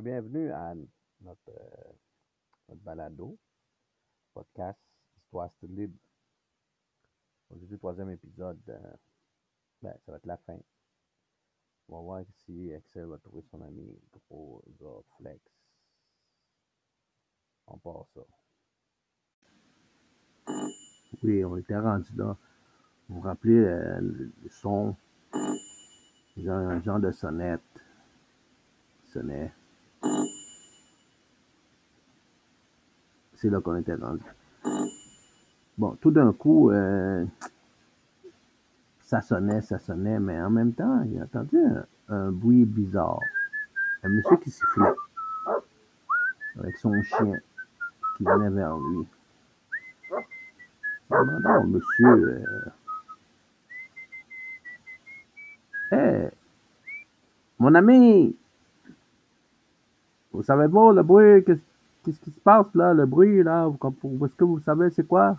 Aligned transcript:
bienvenue 0.00 0.52
à 0.52 0.74
notre, 1.22 1.48
euh, 1.48 1.92
notre 2.68 2.82
balado, 2.82 3.36
podcast 4.32 4.78
Histoire 5.16 5.50
Libre. 5.62 5.98
Aujourd'hui, 7.50 7.78
troisième 7.78 8.10
épisode, 8.10 8.60
euh, 8.68 8.78
ben, 9.82 9.92
ça 10.04 10.12
va 10.12 10.18
être 10.18 10.26
la 10.26 10.36
fin. 10.36 10.58
On 11.88 11.96
va 11.96 12.02
voir 12.02 12.24
si 12.44 12.70
Excel 12.70 13.06
va 13.06 13.18
trouver 13.18 13.42
son 13.50 13.60
ami 13.62 13.98
Gros 14.30 14.62
Flex. 15.16 15.40
On 17.66 17.78
part 17.78 18.06
ça. 18.14 18.20
Oui, 21.24 21.44
on 21.44 21.56
était 21.56 21.78
rendu 21.78 22.14
là. 22.14 22.36
Vous 23.08 23.16
vous 23.16 23.20
rappelez 23.22 23.58
euh, 23.58 24.00
le, 24.00 24.32
son, 24.50 24.94
genre, 26.36 26.58
un 26.58 26.80
genre 26.82 27.00
de 27.00 27.10
sonnette 27.10 27.62
sonnait. 29.06 29.52
C'est 33.40 33.50
là 33.50 33.60
qu'on 33.60 33.76
était 33.76 33.94
rendu. 33.94 34.22
Bon, 35.78 35.96
tout 36.00 36.10
d'un 36.10 36.32
coup, 36.32 36.72
euh, 36.72 37.24
ça 39.00 39.20
sonnait, 39.20 39.60
ça 39.60 39.78
sonnait, 39.78 40.18
mais 40.18 40.40
en 40.42 40.50
même 40.50 40.72
temps, 40.72 41.02
il 41.04 41.20
a 41.20 41.22
entendu 41.22 41.56
un, 42.08 42.32
bruit 42.32 42.64
bizarre. 42.64 43.20
Un 44.02 44.08
monsieur 44.08 44.36
qui 44.38 44.50
sifflait 44.50 44.92
avec 46.58 46.76
son 46.78 47.00
chien 47.00 47.38
qui 48.16 48.24
venait 48.24 48.50
vers 48.50 48.76
lui. 48.76 49.06
Demandant 51.08 51.62
au 51.62 51.66
monsieur, 51.68 52.42
euh, 55.92 56.28
mon 57.60 57.74
ami, 57.76 58.36
vous 60.32 60.42
savez 60.42 60.68
pas 60.68 60.92
le 60.92 61.02
bruit, 61.04 61.44
qu'est-ce 61.44 61.67
qu'est-ce 62.08 62.20
qui 62.20 62.30
se 62.30 62.40
passe 62.40 62.74
là, 62.74 62.94
le 62.94 63.04
bruit 63.04 63.42
là, 63.42 63.68
est-ce 63.70 64.34
que 64.34 64.44
vous 64.44 64.60
savez 64.60 64.88
c'est 64.88 65.06
quoi? 65.06 65.36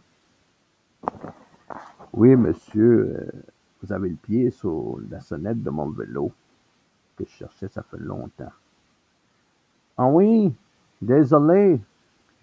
Oui, 2.14 2.36
monsieur, 2.36 3.16
euh, 3.18 3.32
vous 3.82 3.92
avez 3.92 4.10
le 4.10 4.16
pied 4.16 4.52
sur 4.52 5.00
la 5.10 5.20
sonnette 5.20 5.64
de 5.64 5.70
mon 5.72 5.90
vélo 5.90 6.32
que 7.18 7.26
je 7.26 7.30
cherchais, 7.32 7.68
ça 7.70 7.82
fait 7.82 7.98
longtemps. 7.98 8.52
Ah 9.98 10.06
oui, 10.08 10.54
désolé, 11.02 11.82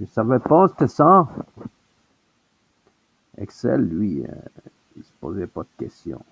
je 0.00 0.06
savais 0.06 0.40
pas 0.40 0.66
c'était 0.68 0.88
ça. 0.88 1.28
Excel, 3.38 3.82
lui, 3.82 4.24
euh, 4.26 4.32
il 4.96 5.04
se 5.04 5.12
posait 5.20 5.46
pas 5.46 5.62
de 5.62 5.84
questions. 5.84 6.24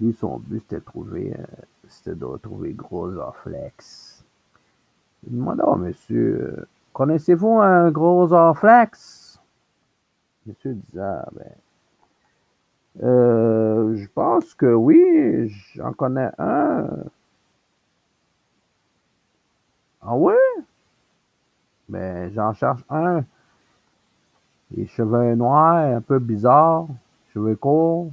Lui, 0.00 0.12
son 0.14 0.38
but, 0.38 0.60
c'était 0.62 0.80
de 0.80 0.84
trouver, 0.84 1.32
euh, 1.38 1.44
c'était 1.86 2.16
de 2.16 2.24
retrouver 2.24 2.72
Gros 2.72 3.12
Orflex. 3.14 4.09
Il 5.26 5.36
demanda 5.36 5.66
au 5.66 5.76
monsieur, 5.76 6.66
connaissez-vous 6.92 7.58
un 7.60 7.90
Gros 7.90 8.32
Orflex? 8.32 9.38
Monsieur 10.46 10.74
disait, 10.74 11.00
ben, 11.32 11.54
euh, 13.02 13.94
je 13.96 14.08
pense 14.08 14.54
que 14.54 14.72
oui, 14.72 15.48
j'en 15.74 15.92
connais 15.92 16.30
un. 16.38 16.86
Ah 20.02 20.16
ouais? 20.16 20.34
Ben, 21.88 22.32
j'en 22.32 22.52
cherche 22.52 22.82
un. 22.88 23.24
Les 24.70 24.86
cheveux 24.86 25.34
noirs, 25.34 25.96
un 25.96 26.00
peu 26.00 26.18
bizarres, 26.18 26.86
cheveux 27.32 27.56
courts. 27.56 28.10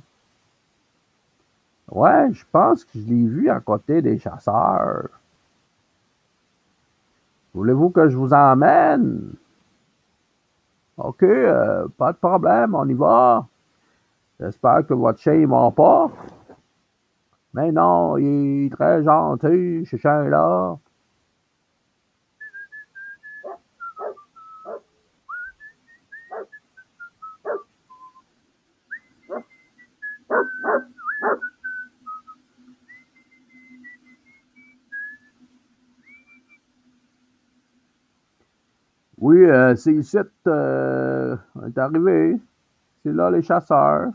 Ouais, 1.90 2.34
je 2.34 2.44
pense 2.52 2.84
que 2.84 3.00
je 3.00 3.06
l'ai 3.06 3.26
vu 3.28 3.50
à 3.50 3.60
côté 3.60 4.02
des 4.02 4.18
chasseurs. 4.20 5.10
Voulez-vous 7.58 7.90
que 7.90 8.08
je 8.08 8.16
vous 8.16 8.34
emmène? 8.34 9.34
OK, 10.98 11.24
euh, 11.24 11.88
pas 11.98 12.12
de 12.12 12.18
problème, 12.18 12.76
on 12.76 12.88
y 12.88 12.94
va. 12.94 13.48
J'espère 14.40 14.86
que 14.86 14.94
votre 14.94 15.20
chien 15.20 15.34
ne 15.34 15.48
mord 15.48 15.74
pas. 15.74 16.12
Mais 17.56 17.72
non, 17.72 18.16
il 18.18 18.68
est 18.68 18.70
très 18.70 19.04
gentil, 19.04 19.88
ce 19.90 19.98
chien-là. 19.98 20.78
Oui, 39.20 39.38
euh, 39.46 39.76
c'est 39.76 39.94
ici, 39.96 40.18
euh, 40.48 41.36
on 41.56 41.68
est 41.68 41.78
arrivé. 41.78 42.40
C'est 43.04 43.12
là 43.14 43.32
les 43.32 43.42
chasseurs. 43.42 44.12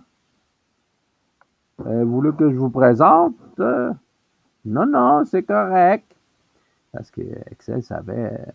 Euh, 1.81 2.05
vous 2.05 2.13
voulez 2.13 2.33
que 2.37 2.49
je 2.51 2.57
vous 2.57 2.71
présente? 2.71 3.35
Non, 3.59 4.87
non, 4.87 5.25
c'est 5.25 5.43
correct. 5.43 6.15
Parce 6.93 7.11
que 7.11 7.23
Excel 7.51 7.83
savait 7.83 8.55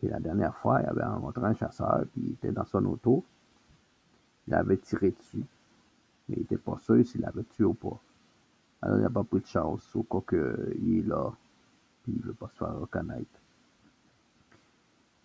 que 0.00 0.06
la 0.06 0.20
dernière 0.20 0.56
fois, 0.56 0.80
il 0.82 0.88
avait 0.88 1.04
rencontré 1.04 1.44
un 1.44 1.54
chasseur, 1.54 2.04
puis 2.12 2.22
il 2.24 2.32
était 2.32 2.52
dans 2.52 2.64
son 2.64 2.84
auto. 2.86 3.24
Il 4.48 4.54
avait 4.54 4.78
tiré 4.78 5.10
dessus. 5.10 5.44
Mais 6.28 6.36
il 6.36 6.40
n'était 6.40 6.56
pas 6.56 6.78
sûr 6.78 7.04
s'il 7.06 7.20
l'avait 7.20 7.44
tué 7.44 7.64
ou 7.64 7.74
pas. 7.74 8.00
Alors, 8.80 8.96
il 8.96 9.02
n'a 9.02 9.10
pas 9.10 9.24
pris 9.24 9.40
de 9.40 9.46
chance, 9.46 9.94
au 9.94 10.02
cas 10.04 10.20
qu'il 10.30 10.98
est 10.98 11.06
là, 11.06 11.30
puis 12.02 12.14
il 12.14 12.20
ne 12.22 12.26
veut 12.28 12.34
pas 12.34 12.48
se 12.48 12.56
faire 12.56 12.78
reconnaître. 12.78 13.39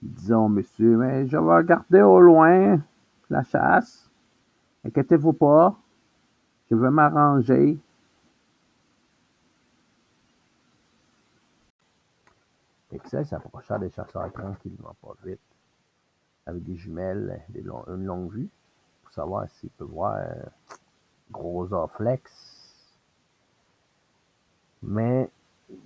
Disons, 0.06 0.50
monsieur, 0.50 0.98
mais 0.98 1.28
je 1.28 1.36
vais 1.36 1.56
regarder 1.56 2.02
au 2.02 2.20
loin 2.20 2.80
la 3.30 3.44
chasse. 3.44 4.10
Inquiétez-vous 4.86 5.34
pas. 5.34 5.76
Je 6.70 6.76
vais 6.76 6.92
m'arranger. 6.92 7.80
Excel 12.92 13.26
s'approcha 13.26 13.78
des 13.80 13.90
chasseurs 13.90 14.32
tranquillement, 14.32 14.96
pas 15.02 15.16
vite, 15.26 15.40
avec 16.46 16.64
des 16.64 16.78
jumelles, 16.78 17.44
des 17.50 17.62
une 17.62 18.06
longue 18.06 18.32
vue, 18.32 18.50
pour 19.04 19.12
savoir 19.12 19.50
s'il 19.50 19.70
peut 19.72 19.84
voir 19.84 20.16
euh, 20.18 20.44
gros 21.32 21.74
Orflex. 21.74 22.32
Mais 24.82 25.30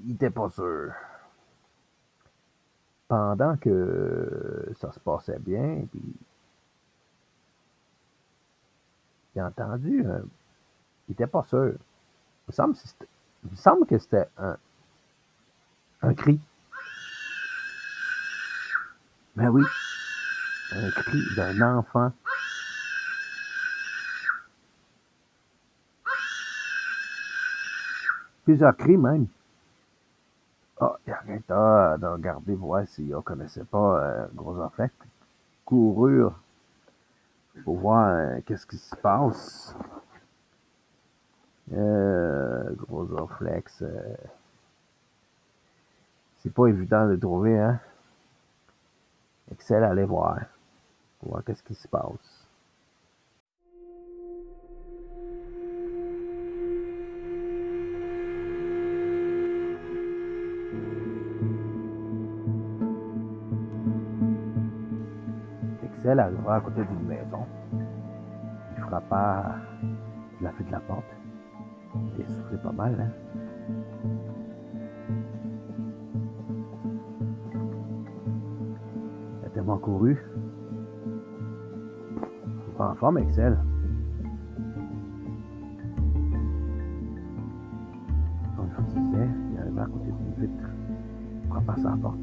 il 0.05 0.15
était 0.15 0.29
pas 0.29 0.49
sûr. 0.49 0.91
Pendant 3.09 3.57
que 3.57 4.71
ça 4.79 4.91
se 4.93 4.99
passait 4.99 5.39
bien, 5.39 5.83
puis 5.91 6.15
a 9.39 9.45
entendu, 9.47 10.05
il 11.07 11.13
était 11.13 11.27
pas 11.27 11.43
sûr. 11.43 11.73
Il 11.73 12.49
me 12.49 12.53
semble, 12.53 12.75
que 12.75 13.05
il 13.51 13.57
semble 13.57 13.85
que 13.85 13.97
c'était 13.97 14.27
un, 14.37 14.57
un 16.01 16.13
cri. 16.13 16.39
Ben 19.35 19.49
oui, 19.49 19.63
un 20.73 20.89
cri 20.91 21.23
d'un 21.35 21.77
enfant. 21.77 22.11
Plusieurs 28.43 28.75
cris 28.75 28.97
même. 28.97 29.27
De 31.47 32.05
regarder 32.07 32.55
voir 32.55 32.87
s'il 32.87 33.09
ne 33.09 33.19
connaissait 33.19 33.63
pas 33.63 34.03
euh, 34.03 34.27
Gros 34.33 34.59
enfant. 34.59 34.87
Coururent 35.65 36.35
pour 37.63 37.77
voir 37.77 38.09
euh, 38.09 38.39
qu'est-ce 38.45 38.65
qui 38.65 38.77
se 38.77 38.95
passe. 38.95 39.75
Euh, 41.73 42.73
gros 42.75 43.11
Orflex. 43.11 43.81
euh, 43.81 44.15
c'est 46.37 46.53
pas 46.53 46.67
évident 46.67 47.07
de 47.07 47.15
trouver, 47.15 47.59
hein? 47.59 47.79
Excel, 49.51 49.83
allez 49.83 50.05
voir. 50.05 50.39
Pour 51.19 51.31
voir 51.31 51.43
qu'est-ce 51.43 51.63
qui 51.63 51.75
se 51.75 51.87
passe. 51.87 52.38
Excel 66.09 66.19
arriva 66.21 66.55
à 66.55 66.61
côté 66.61 66.81
d'une 66.85 67.07
maison. 67.07 67.45
Il 68.75 68.81
frappa 68.81 69.57
la 70.41 70.51
fête 70.53 70.65
de 70.65 70.71
la 70.71 70.79
porte. 70.79 71.05
Il 72.17 72.25
soufflait 72.25 72.57
pas 72.57 72.71
mal, 72.71 72.99
hein? 72.99 73.11
Il 79.39 79.45
a 79.45 79.49
tellement 79.49 79.77
couru. 79.77 80.17
Il 82.15 82.73
est 82.73 82.75
pas 82.75 82.89
en 82.89 82.95
forme, 82.95 83.19
Excel. 83.19 83.59
Comme 88.55 88.67
je 88.71 88.81
vous 88.81 88.99
disais, 88.99 89.29
il 89.51 89.59
arriva 89.59 89.83
à 89.83 89.85
côté 89.85 90.11
d'une 90.11 90.33
vitre. 90.47 90.69
Passer 91.67 91.85
à 91.85 91.91
la 91.91 91.97
porte? 91.97 92.17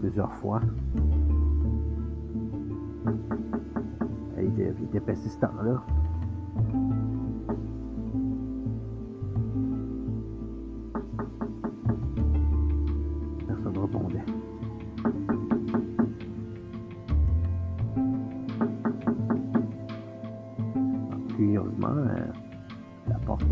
Plusieurs 0.00 0.32
fois. 0.36 0.60
Était, 4.54 4.72
il 4.78 4.84
était 4.84 5.00
persistant, 5.00 5.50
là. 5.62 5.82
Personne 13.46 13.72
ne 13.72 13.78
répondait. 13.78 14.24
Curieusement, 21.36 21.88
euh, 21.88 22.26
la 23.08 23.18
porte 23.26 23.42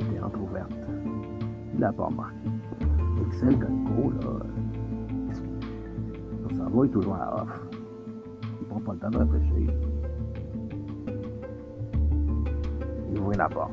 était 0.00 0.20
entrouverte. 0.20 0.70
Il 1.74 1.80
l'a 1.80 1.92
pas 1.92 2.06
remarqué. 2.06 2.36
Excel, 3.26 3.58
court, 3.58 4.12
là, 4.12 4.46
son 6.48 6.56
cerveau 6.56 6.84
est 6.84 6.88
toujours 6.88 7.14
à 7.14 7.42
off. 7.42 7.63
Prend 8.74 8.82
pas 8.82 8.92
le 8.94 8.98
temps 8.98 9.10
de 9.10 9.18
réfléchir. 9.18 9.70
Il 13.12 13.20
ouvrit 13.20 13.36
la 13.36 13.48
porte. 13.48 13.70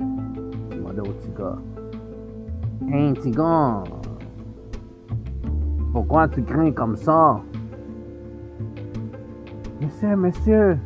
Il 0.00 0.76
demandait 0.76 1.00
au 1.00 1.12
petit 1.12 1.32
gars. 1.36 1.58
Gars, 3.32 3.82
pourquoi 5.92 6.28
tu 6.28 6.44
crains 6.44 6.70
comme 6.70 6.94
ça? 6.94 7.40
Monsieur, 9.80 10.14
monsieur, 10.16 10.78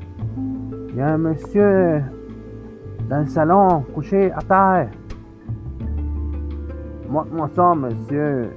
il 0.88 0.96
y 0.96 1.00
a 1.02 1.08
un 1.08 1.18
monsieur 1.18 2.02
dans 3.10 3.20
le 3.20 3.26
salon, 3.26 3.84
couché 3.92 4.32
à 4.32 4.40
terre. 4.40 4.90
Montre-moi 7.10 7.50
ça, 7.54 7.74
monsieur. 7.74 8.48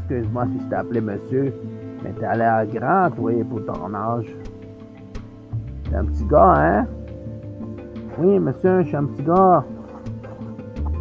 Excuse-moi 0.00 0.46
si 0.46 0.58
je 0.58 0.64
t'ai 0.68 0.74
appelé 0.74 1.00
monsieur, 1.00 1.54
mais 2.02 2.12
t'as 2.18 2.34
l'air 2.34 2.66
grand, 2.66 3.10
toi, 3.10 3.32
pour 3.48 3.64
ton 3.64 3.94
âge. 3.94 4.36
T'es 5.84 5.96
un 5.96 6.04
petit 6.04 6.24
gars, 6.26 6.54
hein? 6.56 6.86
Oui, 8.18 8.38
monsieur, 8.38 8.82
je 8.82 8.88
suis 8.88 8.96
un 8.96 9.04
petit 9.04 9.22
gars. 9.22 9.64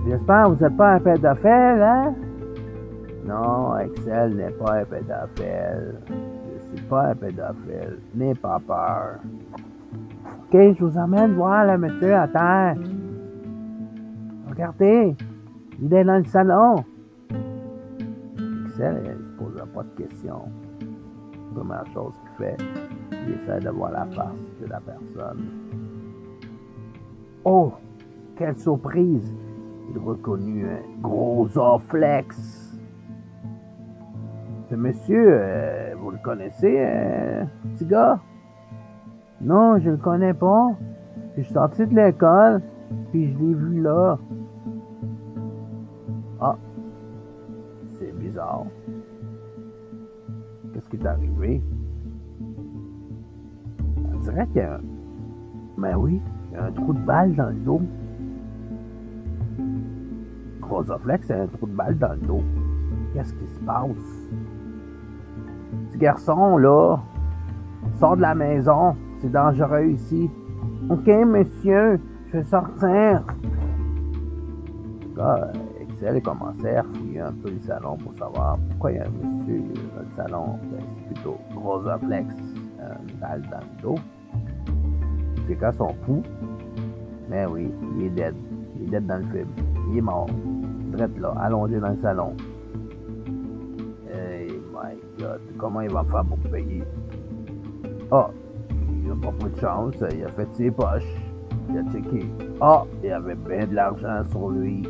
J'espère 0.08 0.46
que 0.46 0.50
vous 0.52 0.64
n'êtes 0.64 0.78
pas 0.78 0.94
un 0.94 1.00
pédophile, 1.00 1.82
hein? 1.82 2.14
Non, 3.26 3.78
Excel 3.78 4.36
n'est 4.36 4.52
pas 4.52 4.76
un 4.76 4.86
pédophile. 4.86 5.96
Je 6.08 6.78
suis 6.78 6.86
pas 6.88 7.08
un 7.08 7.16
pédophile. 7.16 8.00
N'aie 8.16 8.36
pas 8.36 8.60
peur. 8.66 9.20
Ok, 10.26 10.54
je 10.54 10.84
vous 10.84 10.98
emmène 10.98 11.34
voir 11.34 11.66
le 11.66 11.78
monsieur 11.78 12.16
à 12.16 12.28
terre. 12.28 12.76
Regardez, 14.50 15.16
il 15.82 15.94
est 15.94 16.04
dans 16.06 16.18
le 16.20 16.26
salon. 16.26 16.86
Excel, 18.66 19.02
il 19.04 19.10
ne 19.10 19.18
se 19.18 19.38
posera 19.38 19.66
pas 19.66 19.84
de 19.84 20.04
questions. 20.04 20.46
Première 21.57 21.88
chose 21.92 22.13
qu'il 22.21 22.45
fait, 22.45 22.57
il 23.12 23.33
essaie 23.33 23.59
de 23.59 23.69
voir 23.71 23.89
la 23.89 24.06
face 24.06 24.39
de 24.62 24.68
la 24.68 24.80
personne. 24.80 25.44
Oh, 27.44 27.74
quelle 28.36 28.56
surprise! 28.57 29.33
Il 29.89 29.98
reconnut 29.98 30.68
un 30.68 31.01
gros 31.01 31.48
Orflex. 31.57 32.77
Ce 34.69 34.75
monsieur, 34.75 35.30
euh, 35.31 35.95
vous 36.00 36.12
le 36.12 36.19
connaissez, 36.19 36.75
euh, 36.77 37.44
petit 37.74 37.86
gars? 37.86 38.19
Non, 39.42 39.80
je 39.80 39.89
le 39.89 39.98
connais 39.98 40.36
pas. 40.36 40.75
Je 41.38 41.42
suis 41.42 41.54
sorti 41.54 41.88
de 41.88 41.95
l'école, 41.95 42.62
puis 43.12 43.33
je 43.33 43.38
l'ai 43.39 43.54
vu 43.56 43.81
là. 43.81 44.19
Ah, 46.39 46.56
c'est 47.98 48.15
bizarre. 48.15 48.65
Qu'est-ce 50.89 51.01
qui 51.01 51.04
est 51.04 51.07
arrivé? 51.07 51.62
On 54.13 54.18
dirait 54.19 54.48
qu'il 54.48 54.57
y 54.57 54.62
a 54.62 54.75
un... 54.75 54.80
Ben 55.78 55.95
oui, 55.98 56.22
il 56.50 56.54
y 56.54 56.57
a 56.57 56.66
un 56.66 56.72
trou 56.72 56.94
de 56.94 57.00
balle 57.00 57.36
dans 57.36 57.50
le 57.50 57.56
dos. 57.56 57.81
Grosoflex, 60.62 61.28
c'est 61.28 61.39
un 61.39 61.48
trou 61.48 61.68
de 61.68 61.74
balle 61.74 61.98
dans 61.98 62.13
le 62.13 62.28
dos. 62.28 62.44
Qu'est-ce 63.13 63.34
qui 63.34 63.48
se 63.48 63.60
passe? 63.60 64.28
Petit 65.89 65.98
garçon, 65.98 66.57
là, 66.57 66.98
sors 67.95 68.16
de 68.16 68.22
la 68.22 68.36
maison. 68.36 68.95
C'est 69.19 69.31
dangereux 69.31 69.88
ici. 69.88 70.30
OK, 70.90 71.07
monsieur, 71.07 72.00
je 72.28 72.38
vais 72.38 72.44
sortir. 72.44 73.24
Là, 75.16 75.51
Excel 75.81 76.22
commençait 76.22 76.78
à 76.78 76.83
un 77.19 77.31
peu 77.31 77.50
le 77.50 77.60
salon 77.60 77.98
pour 77.98 78.14
savoir 78.18 78.58
pourquoi 78.69 78.92
il 78.92 78.98
y 78.98 79.00
a 79.00 79.06
un 79.06 79.10
monsieur 79.10 79.62
dans 79.96 80.02
le 80.02 80.08
salon. 80.16 80.60
Ben, 80.72 80.80
c'est 80.98 81.14
plutôt 81.14 81.38
Grosoflex, 81.54 82.36
une 82.36 83.19
balle 83.19 83.42
dans 83.52 83.60
le 83.60 83.81
dos. 83.81 83.96
Les 85.48 85.56
gars 85.56 85.72
sont 85.72 85.94
fous. 86.06 86.24
Mais 87.30 87.46
oui, 87.46 87.72
il 87.98 88.06
est 88.06 88.10
dead. 88.10 88.36
Il 88.75 88.84
est 88.84 88.92
dead 88.92 89.06
dans 89.06 89.18
le 89.18 89.25
film. 89.25 89.48
Il 89.92 89.98
est 89.98 90.02
mort. 90.02 90.28
Drette 90.92 91.18
là, 91.19 91.34
allongé 91.40 91.80
dans 91.80 91.90
le 91.90 91.98
salon. 91.98 92.34
Hey 94.14 94.52
my 94.72 94.96
god, 95.19 95.42
comment 95.58 95.81
il 95.81 95.92
va 95.92 96.04
faire 96.06 96.24
pour 96.24 96.38
payer? 96.52 96.84
Ah, 98.12 98.30
il 98.90 99.08
n'a 99.10 99.16
pas 99.16 99.31
pris 99.38 99.52
de 99.52 99.60
chance, 99.60 99.96
il 100.14 100.24
a 100.24 100.30
fait 100.30 100.48
ses 100.54 100.72
poches. 100.72 101.04
Il 101.69 101.78
a 101.78 101.84
checké. 101.92 102.25
Ah, 102.62 102.86
il 103.04 103.12
avait 103.12 103.36
bien 103.36 103.68
de 103.68 103.75
l'argent 103.75 104.24
sur 104.30 104.50
lui. 104.50 104.88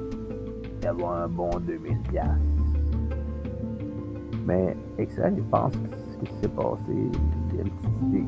Avait 0.87 1.03
un 1.03 1.27
bon 1.27 1.49
2000 1.59 1.97
piastres. 2.09 2.31
Mais 4.45 4.73
Excel, 4.97 5.33
il 5.35 5.43
pense 5.43 5.73
que 5.73 5.97
ce 5.97 6.17
qui 6.25 6.33
s'est 6.35 6.47
passé, 6.47 6.79
a 6.87 7.61
une 7.61 7.69
petite 7.71 8.01
idée. 8.03 8.25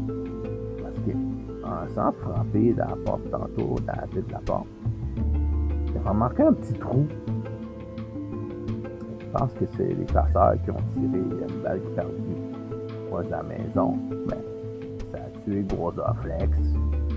Parce 0.84 0.96
qu'en 1.06 1.88
s'en 1.96 2.12
frappé 2.12 2.74
dans 2.74 2.88
la 2.90 2.96
porte 2.98 3.32
tantôt, 3.32 3.76
dans 3.80 3.94
la 3.94 4.08
tête 4.08 4.28
de 4.28 4.32
la 4.34 4.40
porte, 4.40 4.68
a 6.06 6.10
remarqué 6.10 6.44
un 6.44 6.52
petit 6.52 6.74
trou. 6.74 7.08
Je 9.22 9.38
pense 9.38 9.54
que 9.54 9.66
c'est 9.78 9.94
les 9.94 10.08
chasseurs 10.08 10.62
qui 10.62 10.72
ont 10.72 10.84
tiré 10.94 11.18
une 11.18 11.62
balle 11.64 11.80
perdue 11.96 12.14
proche 13.10 13.28
de 13.28 13.32
la 13.32 13.44
maison. 13.44 13.98
Mais 14.28 14.44
ça 15.14 15.20
a 15.20 15.40
tué 15.46 15.64
Grosoflex. 15.64 16.58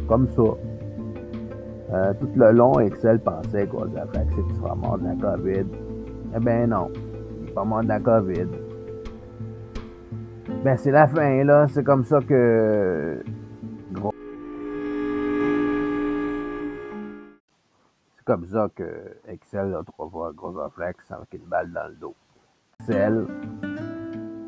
Comme 0.07 0.29
ça. 0.29 0.43
Euh, 1.93 2.15
tout 2.19 2.31
le 2.35 2.53
long, 2.53 2.81
Excel 2.81 3.21
pensait 3.21 3.67
que 3.67 3.73
Grosoflex 3.73 4.33
était 4.33 4.55
soit 4.55 4.75
mort 4.75 4.99
de 4.99 5.05
la 5.05 5.15
COVID. 5.15 5.67
Eh 6.35 6.41
ben 6.41 6.71
non. 6.71 6.91
Il 6.95 7.45
n'est 7.45 7.53
pas 7.53 7.65
mort 7.65 7.83
de 7.83 7.89
la 7.89 8.01
COVID. 8.01 8.47
Ben 10.65 10.77
c'est 10.79 10.91
la 10.91 11.07
fin, 11.07 11.45
là. 11.45 11.67
C'est 11.69 11.85
comme 11.85 12.05
ça 12.05 12.21
que. 12.21 13.23
Gros... 13.93 14.15
C'est 18.17 18.25
comme 18.25 18.47
ça 18.47 18.69
que 18.75 18.85
Excel 19.29 19.75
a 19.75 19.83
trouvé 19.83 20.35
Grosoflex 20.35 21.11
avec 21.11 21.35
une 21.35 21.47
balle 21.47 21.73
dans 21.73 21.89
le 21.89 21.95
dos. 21.97 22.15
Excel, 22.81 23.27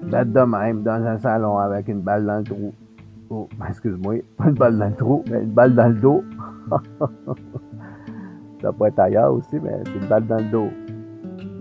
bête 0.03 0.33
de 0.33 0.41
même, 0.41 0.83
dans 0.83 1.05
un 1.05 1.19
salon 1.19 1.59
avec 1.59 1.89
une 1.89 2.01
balle 2.01 2.25
dans 2.25 2.39
le 2.39 2.45
trou. 2.45 2.75
Oh, 3.29 3.49
excuse-moi, 3.69 4.23
pas 4.39 4.47
une 4.47 4.55
balle 4.55 4.79
dans 4.79 4.89
le 4.89 4.95
trou, 4.95 5.25
mais 5.31 5.43
une 5.43 5.53
balle 5.53 5.75
dans 5.75 5.89
le 5.89 5.95
dos. 5.95 6.25
ça 8.63 8.73
peut 8.73 8.87
être 8.87 8.99
ailleurs 8.99 9.33
aussi, 9.35 9.59
mais 9.61 9.83
c'est 9.85 9.95
une 9.95 10.09
balle 10.09 10.27
dans 10.27 10.39
le 10.39 10.51
dos. 10.51 10.69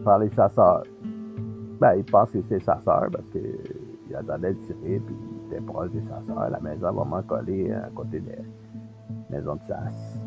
Par 0.04 0.20
les 0.20 0.30
chasseurs. 0.32 0.84
Ben, 1.80 1.96
ils 1.96 2.04
pensent 2.04 2.32
que 2.32 2.42
c'est 2.50 2.60
chasseurs 2.60 3.08
parce 3.12 3.30
qu'il 3.30 4.16
attendait 4.16 4.54
de 4.54 4.60
tirer, 4.60 5.02
puis 5.06 5.16
il 5.16 5.54
était 5.54 5.62
proche 5.66 5.92
des 5.92 6.02
chasseurs. 6.02 6.50
La 6.50 6.60
maison 6.60 6.92
vraiment 6.92 7.22
collée 7.24 7.72
à 7.72 7.90
côté 7.96 8.20
des 8.20 8.38
maisons 9.30 9.56
de 9.56 9.62
chasse. 9.68 10.20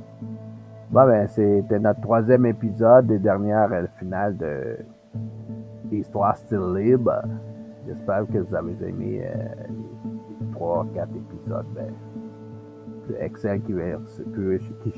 Bon, 0.91 1.05
ben, 1.05 1.27
c'était 1.27 1.79
notre 1.79 2.01
troisième 2.01 2.47
épisode 2.47 3.07
des 3.07 3.19
dernières 3.19 3.73
euh, 3.73 3.87
finales 3.99 4.37
de 4.37 4.77
Histoire 5.91 6.37
Still 6.37 6.75
Libre. 6.75 7.23
J'espère 7.87 8.27
que 8.27 8.39
vous 8.39 8.55
avez 8.55 8.77
aimé 8.87 9.23
euh, 9.25 9.45
les 10.41 10.53
trois, 10.53 10.87
quatre 10.95 11.11
épisodes. 11.15 11.67
Ben, 11.75 11.93
Excel 13.21 13.63
qui, 13.63 13.73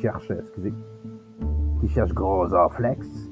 cherche, 0.00 0.30
excusez, 0.30 0.72
qui 1.80 1.88
cherche 1.88 2.12
gros 2.12 2.46
Flex. 2.70 3.30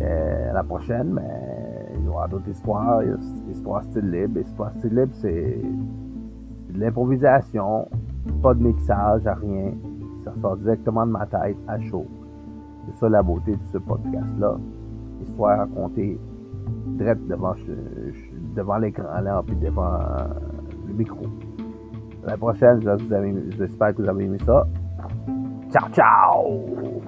Euh, 0.00 0.52
la 0.52 0.62
prochaine, 0.62 1.12
mais 1.12 1.88
il 1.98 2.04
y 2.04 2.08
aura 2.08 2.26
d'autres 2.26 2.48
histoires. 2.48 3.02
Histoire 3.50 3.82
style 3.84 4.10
libre. 4.10 4.40
Histoire 4.40 4.72
style 4.78 4.94
libre, 4.94 5.12
c'est 5.12 5.60
de 6.70 6.80
l'improvisation, 6.80 7.88
pas 8.42 8.54
de 8.54 8.62
mixage, 8.62 9.22
rien. 9.26 9.72
Ça 10.24 10.32
sort 10.40 10.56
directement 10.56 11.06
de 11.06 11.12
ma 11.12 11.26
tête 11.26 11.56
à 11.68 11.78
chaud. 11.80 12.06
C'est 12.86 12.96
ça 12.98 13.08
la 13.08 13.22
beauté 13.22 13.52
de 13.52 13.64
ce 13.72 13.78
podcast-là. 13.78 14.56
Histoire 15.22 15.58
racontée 15.58 16.18
direct 16.86 17.26
devant, 17.28 17.54
devant 18.56 18.78
l'écran 18.78 19.20
là, 19.20 19.42
puis 19.46 19.56
devant 19.56 19.98
le 20.86 20.94
micro. 20.94 21.26
La 22.24 22.36
prochaine, 22.36 22.80
j'espère 23.58 23.94
que 23.94 24.02
vous 24.02 24.08
avez 24.08 24.24
aimé 24.24 24.38
ça. 24.46 24.66
Ciao, 25.72 25.88
ciao 25.90 27.02